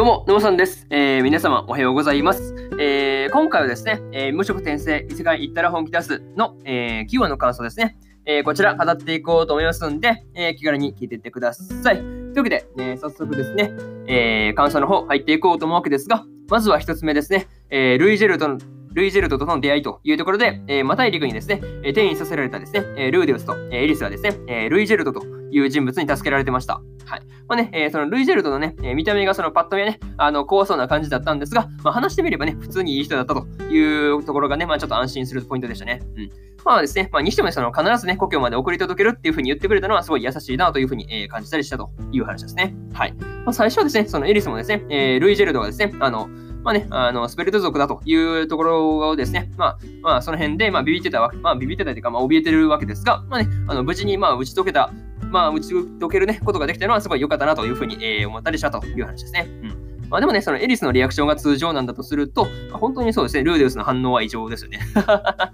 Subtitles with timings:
[0.00, 0.86] どうも、のもさんです。
[0.88, 2.54] えー、皆様、おはようございます。
[2.78, 7.98] えー、今回はですね、えー、無職転生、異世界行ったら本気出すの、えー、9話の感想ですね。
[8.24, 11.96] えー、こちら、語っていこうと思いますんで、えー、気軽に聞いていってください。
[11.96, 13.72] というわけで、えー、早速ですね、
[14.06, 18.56] えー、感想の方入っていこうと思うわけですが、まずは一つ目ですね、えー、ルイジェルトの
[18.94, 26.82] ルイジェルトとの出会いというところで、えー、マタイリクにですね、え転移させられたですね、えルーデウスと、えエリスはですね、えルイジェルトという人物に助けられてました。
[27.06, 27.22] はい。
[27.48, 36.00] まあね、えー、そのルイジェルトのね、えー、見た目がそのパッと見はね、あの、怖そうな感じだったんですが、まあ話してみればね、普通にいい人だったというところがね、まあちょっと安心するポイントでしたね。
[36.16, 36.30] うん。
[36.64, 42.74] まあですね、まあにしても、ね、その必ずね、故郷まで送り届けるっていうふうに言ってくれたのはすごい優しいなというふうに、えー、感じたりしたという話ですね。
[42.92, 43.14] はい。
[43.14, 46.28] まあ最初はですね、そのエリスもですね、えー、ルイジェルトがですね、あの、
[46.62, 54.92] まあね、あの、スペルト族だというところをですね、まあ、まあ、その辺で、まあ、ビビってたわけ、まあ、ビビってたというか、まあ、怯えてるわけですが、まあね、あの、無事に、まあ、打ち解けた、
[55.30, 59.48] まあ、打ち解けるね、ことができたのはすごい良かったなというふうに、えー、思ったりしたという話ですね。
[59.62, 59.90] うん。
[60.10, 64.80] まあでもね、そのエリスのリアクションが通常なんだとすると、本当にそうですね、ルーデウスの反応は異常ですよね。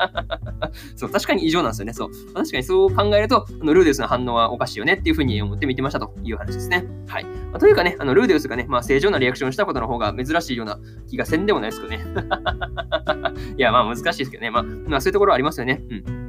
[0.96, 1.92] そう、確かに異常なんですよね。
[1.92, 2.10] そう。
[2.34, 6.86] 確かにそう考えると、あのルーデウスの反応はおかしいよねっていうふうに思って見てましたという話ですね。
[7.06, 7.24] はい。
[7.24, 10.78] まあ、というかね、あのルーデウスがね、まあ正常なリアクションしたことの方が珍しいような
[11.10, 12.04] 気がせんでもないですけどね。
[13.58, 14.50] いや、まあ難しいですけどね。
[14.50, 15.82] まあ、まあ、そういうところはありますよね。
[15.90, 16.25] うん。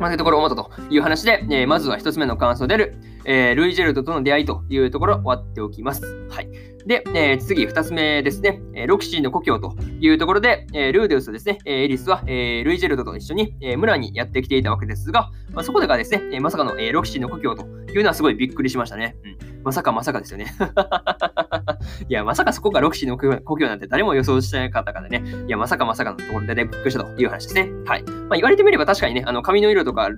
[0.00, 6.02] まあ、そういうところを思ったという話で、えー、まずは1つ目の感想である、えー、ルイジェルドとの出会いというところ終わっておきます。
[6.30, 6.48] はい。
[6.86, 19.16] で、えー、次、2つ目ですね、え、ロキシーの故郷というところで、え、ルーデウスとですね、えエリスは、えルイジェルドと一緒に、え村にやってきていたわけですが、まあ、そこでがですね、えまさかの、えロキシーの故郷というのはすごいびっくりしましたね。
[19.42, 20.46] うんまさかまさかですよね。
[22.08, 25.22] いや、まさかそこがロキシーの故郷なんて誰も予想してなかったからね。
[25.46, 27.70] いや、まさかまさかのところで、ね、びっくりしたという話ですね。
[27.86, 28.02] はい。
[28.02, 30.08] まあ、言われてみれば確かにね、あの髪の色とか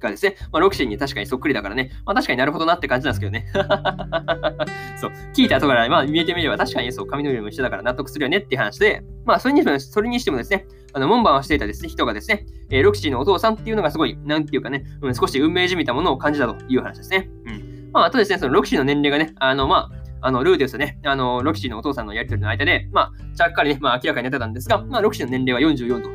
[0.00, 3.46] がですね、まあ、ロキシーに確かにそっくりだからね、まあ、確かになるほどなって感じなんですけどね。
[4.96, 17.28] そう、聞いた後から、まあ、見えてみれば確かにそう、髪の色も一緒だから納得するよねっていう話で、まあ、それにしても、それにしてもですね、あの、門番をしていたですね、人がですね、えー、ロキシーのお父さんっていうのがすごい、なんていうかね、うん、少し運命じみたものを感じたという話ですね。
[17.46, 17.67] うん。
[17.98, 26.08] まあ、あとですね、そのロキシーの年齢がね、あの、まあ、あの、ルーですね、あの、ロキシーのお父さんのやりとりの間で、まあ、ちゃっかりね、まあ、明らかになってたんですが、まあ、ロキシーの年齢は44と。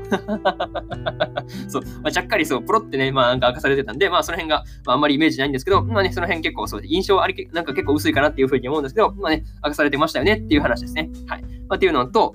[1.67, 11.09] そう、まあ、ちゃっかりそう、ポロってね、まあ、なんか明かされてたんで、まあ、その辺が、まあ、あんまりイメージないんですけど、まあね、その辺結構そう、印象あり、なんか結構薄いかなっていうふうに思うんですけど、まあね、明かされてましたよねっていう話ですね。
[11.27, 11.41] はい。
[11.41, 12.33] まあ、っていうのと、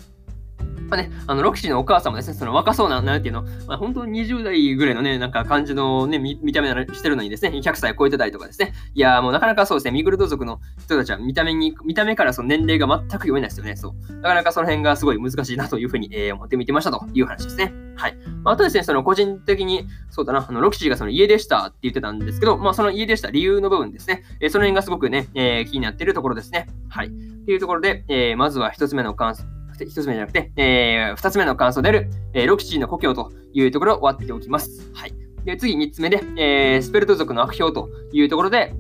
[0.89, 14.13] まあね、あの、ロキシーのお母さんもですね、その若そうな、なんていうの、まあ、本当に20代ぐらいのね、なんか感じのね、見た目してるのにですね、100歳超えてたりとかですね、いやもうなかなかそうですね、ミグルド族の人たちは見た目に、見た目からその年齢が全く読めないですよね、そう。
[14.17, 17.73] なかなかその辺がすごい難しいなというふうに、えー、思って見てましたという話ですね。
[17.97, 18.17] はい。
[18.45, 26.69] まあ、あとですね、その個人的に、そうだな、あの、ロキシーがその家でしたって言ってたんですけど、まあ、その家でした理由の部分ですね、えー、その辺がすごくね、えー、気になっているところですね。
[26.89, 27.09] はい。
[27.09, 29.15] っていうところで、えー、まずは一つ目の
[29.79, 34.91] 感想、一つ目じゃなくて、えー、二つ目の感想である、えー、ロキシーの故郷というところを終わっておきます。
[34.95, 35.15] はい。
[35.45, 38.75] で、次三つ目で、えー、スペルト族の悪評というところで、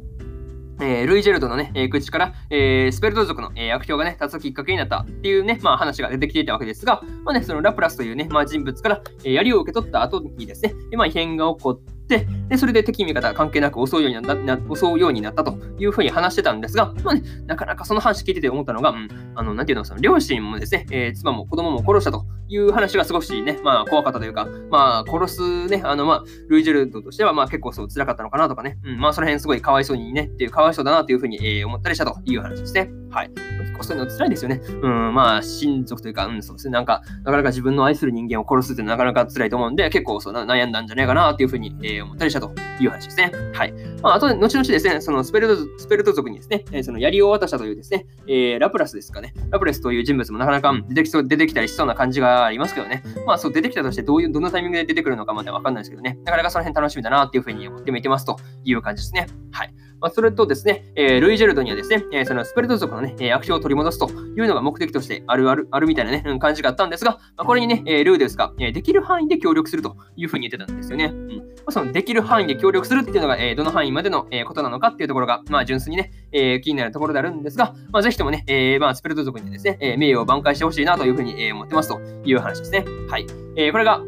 [0.80, 12.26] えー、ルイ・ジェルドのね、えー、口から、えー、スペルト族の、え、悪評がね、立つきっかけになったっていうね、まあ話が出てきていたわけですが、まあね、そのラプラスというね、まあ人物から、え、槍を受け取った後にですね、まあ異変が起こって、で
[12.56, 32.90] それで敵味方関係なく襲うようになった襲うようになったというふうに話してたんですが、まあね、なかなかその話聞いてて思ったのが、うん、あの、なんていうの、その両親もですね、えー、妻も子供も殺したという話が少しね、まあ怖かったというか、まあ殺すね、あのまあ、ルイジェルドとしてはまあ結構そう辛かったのかなとかね、うん、まあその辺すごいかわいそうにね、っていう、かわいそうだなというふうに、えー、思ったりしたという話ですね。
[33.10, 33.30] はい。
[33.60, 34.60] 結構そういうの辛いですよね。
[34.82, 43.32] うん、まあ親族というか、うん、そうですね、なんか、なかなか自分の愛する人間を殺すってなかなか辛いと思うんで、結構そう悩んだんじゃないかなというふうに、えー、思ったりしたという話ですね。
[43.54, 43.72] はい。
[44.02, 49.32] まあ、あと、後々ですね、そのスペルト、スペルト族にですね、えー、その槍を渡したというですね、えー、ラプラスですかね。
[49.50, 53.02] ラプラスという人物もなかなか出てきそう、出てきたりしそうな感じがありますけどね。
[53.26, 56.18] まあ、そう、出てきたとしてどういう、どのタイミングで出てくるのかまでわかんないですけどね。
[56.24, 59.26] なかなかその辺楽しみだなっていうふうに思って見てますという感じですね。
[59.50, 59.74] はい。
[60.00, 71.06] まあ、それとですね、え、ルイ・ジェルドにはですね、え、そのスペルト族のね、悪評を取り戻すというのが目的としてあるあるあるみたいなね、感じがあったんですが、ま、これにね、え、ルーですが、え、できる範囲で協力するというふうに言ってたんですよね。
[71.06, 82.84] うんまあ、そのできる範囲で協力するっていうのが、え、どの範囲までの、え、ことなのかっていうところが、まあ、純粋にね、え、気になるところであるんですが、まあ、ぜひともね、えまあ、スペルト族にですね、え、名誉を挽回してほしいなというふうに、え、思ってますという話ですね。
[83.08, 83.26] はい。
[83.56, 84.00] え、これが、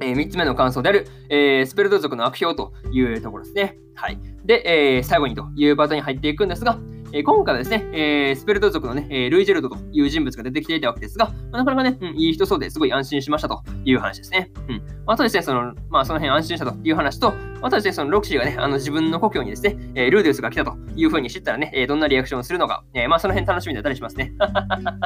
[0.00, 3.78] え、3つ目の感想である、えー、スペルト族の悪評というところですね。
[3.94, 4.18] はい。
[4.46, 6.78] で、えー、最後にというパートに入っていくんですが、
[7.12, 14.50] えー、今回はですね、えー、スペルト族のね、えー、ルイジェルドという人物が出てきていたわけですが、まあ、なかなかね、うん、いい人そうですごい安心しましたという話ですね。
[14.68, 14.82] うん。
[15.06, 17.32] あとですね、その、まあ、その辺安心したという話と、
[17.62, 24.32] あとですね、そのロクシーがね、あの自分の故郷にですね、えー、ルーデウスが来たという風に知ったらね、えー、どんなリアクションをするのか、えー、まあ、その辺楽しみだったりしますね。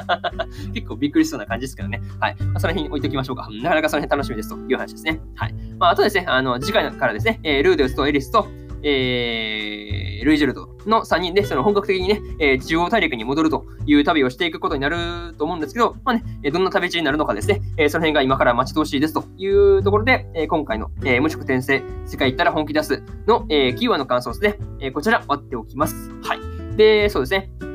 [0.75, 2.01] 結構びっくりしそうな感じですけどね。
[2.19, 2.37] はい。
[2.41, 3.49] まあ、その辺置いときましょうか。
[3.63, 5.21] なかなかその辺楽しみですという話ですね。
[5.37, 5.55] はい。
[5.79, 8.49] まあ、あとですね、あの、次回からですね、えー、ルーデウスとエリスと、
[8.83, 26.11] えー、ルイジェルドの3人で、その本格的にね、えー、中央大陸に戻るという旅をしていくことになると思うんですけど、まあね、どんな旅路になるのかですね、えー、その辺が今から待ち遠しいですというところで、えー、今回の、えー、無職転生、世界行ったら本気出すの、えー、キーワードの感想ですね、えー、こちら割っておきます。
[26.23, 26.77] はい。
[26.77, 27.70] で、そうですね。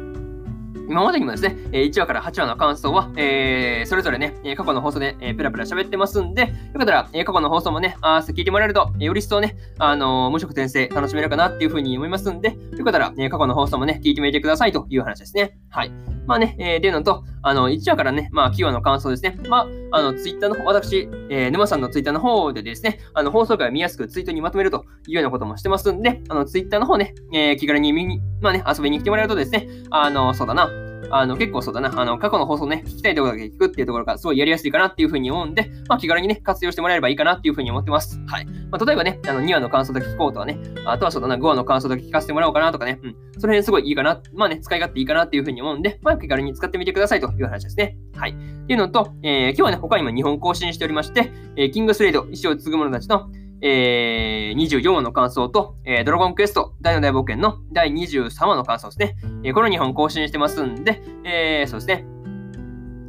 [0.88, 6.48] 今までにもですね、1話から8話の感想は、えー、それぞれね、過去の放送で、えー、ペラペラ喋ってますんで、よ
[6.78, 15.58] かったら、え過去の放送もね、あ聞いてもらえると、より一層ね、あのー、無職転生楽しめるかなっていうふうに思いますんで、よかったら、え過去の放送もね、聞いてみてくださいという話ですね。
[15.70, 15.92] はい。
[16.28, 19.38] まあね、えー、でのと、あの、1話からね、まあ、9話の感想ですね。
[19.48, 30.72] まあ、あの、ツイッターの方、私、えー、沼さんのツイッターの方でですね、あの、放送回を見やすくツイートにまとめるというようなこともしてますんで、あの、ツイッターの方ね、えー、気軽に見に、まあね、遊びに来てもらえるとですね、あの、そうだな、
[31.12, 38.20] あの、結構そうだな、あの、過去の放送ね、聞きたいところだけ聞くっていうところがすごいやりやすいかなっていうふうに思うんで、まあ、気軽にね、活用してもらえればいいかなっていうふうに思ってます。
[38.28, 38.46] はい。
[38.72, 43.16] まあ、例えばね、あの、2話の感想だけ聞こうとかね、あとはそうだな、5話の感想だけ聞かせてもらおうかなとかね、うん。
[43.38, 47.98] その辺すごいいいかな、まあね、使い勝手いいかなっていうふうに思うんで、まあ、気軽に使ってみてくださいという話ですね。
[48.16, 48.32] はい。
[48.32, 48.34] っ
[48.68, 53.30] ていうのと、えー、今日はね、他にも2本更新しておりまして、えー、キングスレイド、石を継ぐ者たちの、
[53.62, 59.16] えー、24話の感想と、えー、ドラゴンクエスト大の大冒険の第23話の感想ですね。
[59.44, 62.06] えー、この2本更新してますんで、えー、そうですね。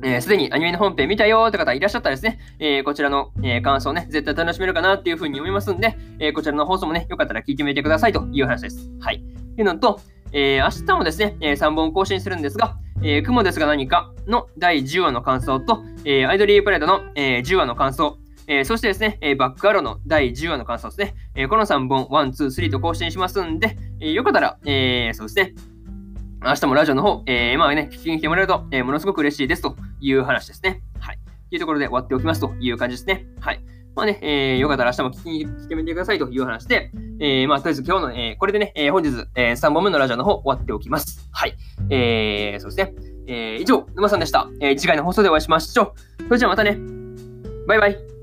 [0.03, 8.91] す、えー、で、にアニメの本編見たよって方いらっしゃったらですね、えー、こちらの、えー、感想ね、絶対楽しめるかなっていうふうに思いますんで、えこちらの放送もね、よかったら聞いてみてくださいという話です。
[9.01, 9.23] はい。
[9.57, 10.01] というのと、
[10.33, 21.15] え明日もですね、え3本更新するんですが、え雲ですが何かの第10話の感想と、えアイドリープレートの、え10話の感想、えー、そしてですね、えー、バックアローの第10話の感想ですね。
[21.35, 25.55] えー、この3本、1、2、3と更新しますんで、えよかったら、えそうですね、
[26.45, 30.81] 明日もラジオの方、えー、まあね、聞きに来てもらえると、えー、ものすごく嬉しいですという話ですね。
[31.01, 31.19] はい。
[31.51, 33.27] というところで終わっておきますという感じですね。
[33.41, 33.61] はい。
[33.97, 41.29] まあね、えー、よかったら明日も聞きに来てみてくださいという話で、えー、まあ、とりあえず今日の、えー、これでね、えー、本日、えー、3本目のラジオの方終わっておきます。
[41.33, 41.57] はい。
[41.91, 42.95] えー、そうですね。
[43.27, 44.49] えー、以上、沼さんでした。
[44.61, 46.23] えー、次回の放送でお会いしましょう。
[46.25, 46.79] それじゃあまたね。
[47.67, 48.16] バイバイ。